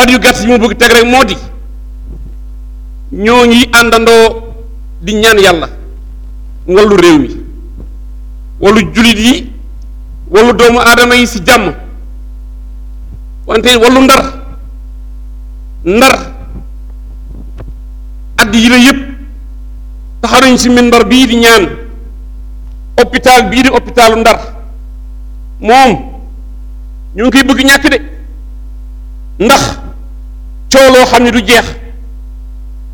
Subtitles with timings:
[0.00, 1.34] baat yu gàtt yi mu bëgg teg rek moo di
[3.12, 4.42] ñoo ñuy àndandoo
[5.02, 5.68] di ñaan yàlla
[6.68, 7.28] wallu réew mi
[8.60, 9.50] wallu jullit yi
[10.30, 11.74] wallu doomu aadama yi ci jàmm
[13.46, 14.24] wante wallu ndar
[15.84, 16.18] ndar
[18.36, 19.00] addi yi la yëpp
[20.20, 21.68] taxaw nañ ci minbar bii di ñaan
[22.98, 24.38] hôpital bii di hôpitalu ndar
[25.60, 25.92] moom
[27.16, 27.98] ñoo ngi koy bëgg ñàkk de
[29.44, 29.62] ndax
[31.10, 31.64] xam ne du jeex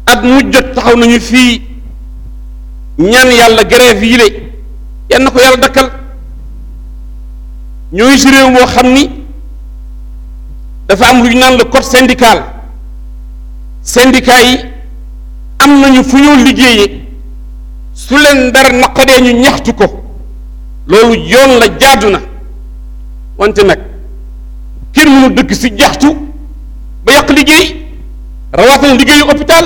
[0.06, 1.60] at mu jot taxaw nañu fii
[2.98, 4.24] ñan yàlla grève yi le
[5.10, 5.88] yenn ko yàlla dakkal
[7.92, 9.10] ñooy si réew moo xam ni
[10.88, 12.42] dafa am lu ñu naan le code syndical
[13.82, 14.56] syndicat yi
[15.58, 17.00] am nañu fu ñu liggéeyee
[17.94, 19.84] su leen dar naqadee ñu ñaxtu ko
[20.86, 22.20] loolu yoon la jaadu na
[23.38, 23.80] wante nag
[24.94, 26.08] kenn mënu dëkk si jaxtu
[28.56, 29.64] rawatina liggéeyu hôpital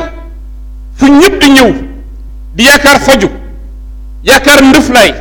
[0.96, 1.70] fu ñëpp di ñëw
[2.56, 3.28] di yaakaar faju
[4.24, 5.14] yaakaar ndëflaay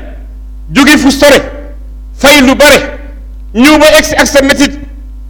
[0.74, 1.40] jóge fu sore
[2.18, 2.78] fay lu bare
[3.54, 4.74] ñëw ba egsi ak sa métit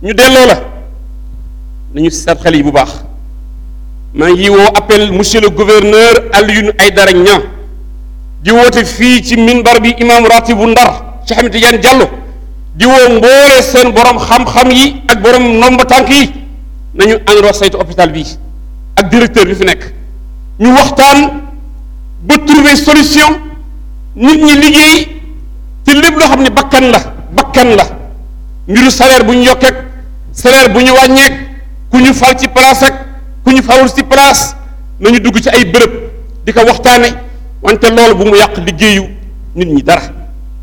[0.04, 0.56] ñu delloo la
[1.94, 3.04] nañu seet xel yi bu baax
[4.14, 7.44] maa ngi woo appel monsieur le gouverneur ay Aydara ñam
[8.42, 12.08] di woote fii ci minbar bi imam ratib bu ndar Cheikh Ahmed Tidiane Diallo
[12.74, 16.39] di woo mboole seen borom xam-xam yi ak borom nomba tànk yi
[17.00, 18.28] nañu àndandoo saytu hôpital bii
[18.96, 19.84] ak directeur bi fi nekk
[20.60, 21.30] ñu waxtaan
[22.24, 23.32] ba trouver solution
[24.16, 25.22] nit ñi liggéey
[25.86, 27.00] te lépp loo xam ne bakkan la
[27.32, 27.84] bakkan la
[28.68, 29.76] mbiru salaire bu ñu yokkeek
[30.34, 31.34] salaire bu ñu wàññeek
[31.90, 32.96] ku ñu fal ci place ak
[33.46, 34.54] ku ñu falul ci place
[35.00, 35.92] nañu dugg ci ay bërëb
[36.46, 37.08] di ko waxtaane
[37.64, 39.06] wante loolu bu mu yàq liggéeyu
[39.56, 40.02] nit ñi dara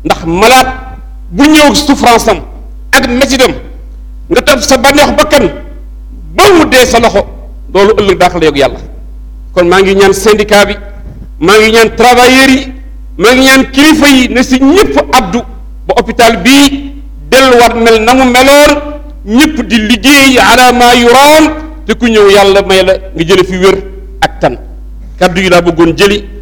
[0.05, 0.67] ndax malaat
[1.31, 2.41] bu ñëw souffrance am
[2.91, 3.55] ak dem
[4.29, 5.65] nga tab sa bànneexu bakkan
[6.33, 7.21] ba mu dee sa loxo
[7.73, 8.79] loolu ëllëg daax yoog yàlla
[9.53, 10.75] kon maa ngi ñaan syndicat bi
[11.39, 12.71] maa ngi ñaan travailleurs yi
[13.17, 15.39] maa ngi ñaan kilifa yi ne si ñëpp addu
[15.87, 16.91] ba hôpital bii
[17.31, 18.71] delluwaat mel na mu meloon
[19.25, 21.45] ñëpp di liggéey ala maa yuroon
[21.85, 23.77] te ku ñëw yàlla may la nga jële fi wér
[24.21, 24.55] ak tan
[25.19, 26.36] kàddu yi laa bëggoon jëli